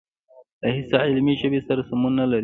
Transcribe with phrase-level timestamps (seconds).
[0.61, 2.39] له هېڅ علمي ژبې سره سمون نه خوري.